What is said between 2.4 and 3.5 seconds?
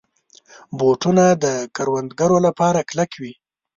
لپاره کلک وي.